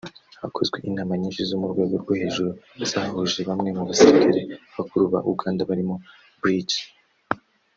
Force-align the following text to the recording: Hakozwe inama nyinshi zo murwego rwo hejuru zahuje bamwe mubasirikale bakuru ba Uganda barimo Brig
Hakozwe 0.41 0.77
inama 0.89 1.13
nyinshi 1.21 1.41
zo 1.49 1.55
murwego 1.61 1.95
rwo 2.03 2.13
hejuru 2.21 2.51
zahuje 2.89 3.39
bamwe 3.49 3.69
mubasirikale 3.77 4.41
bakuru 4.75 5.03
ba 5.13 5.19
Uganda 5.31 5.61
barimo 5.69 5.95
Brig 6.41 6.69